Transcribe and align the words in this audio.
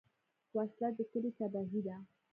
وسله 0.55 0.87
د 0.97 0.99
کلي 1.11 1.31
تباهي 1.37 1.81
ده 1.87 1.97